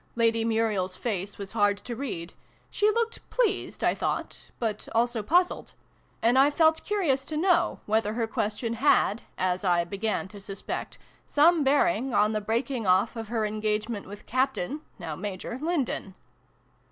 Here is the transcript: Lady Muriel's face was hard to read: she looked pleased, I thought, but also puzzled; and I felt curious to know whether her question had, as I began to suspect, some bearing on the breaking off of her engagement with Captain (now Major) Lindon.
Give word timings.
Lady 0.15 0.43
Muriel's 0.43 0.97
face 0.97 1.37
was 1.37 1.51
hard 1.51 1.77
to 1.77 1.95
read: 1.95 2.33
she 2.71 2.89
looked 2.89 3.19
pleased, 3.29 3.83
I 3.83 3.93
thought, 3.93 4.49
but 4.57 4.87
also 4.95 5.21
puzzled; 5.21 5.73
and 6.23 6.39
I 6.39 6.49
felt 6.49 6.83
curious 6.83 7.23
to 7.25 7.37
know 7.37 7.81
whether 7.85 8.13
her 8.13 8.25
question 8.25 8.73
had, 8.73 9.21
as 9.37 9.63
I 9.63 9.83
began 9.83 10.27
to 10.29 10.39
suspect, 10.39 10.97
some 11.27 11.63
bearing 11.63 12.15
on 12.15 12.31
the 12.31 12.41
breaking 12.41 12.87
off 12.87 13.15
of 13.15 13.27
her 13.27 13.45
engagement 13.45 14.07
with 14.07 14.25
Captain 14.25 14.81
(now 14.97 15.15
Major) 15.15 15.59
Lindon. 15.59 16.15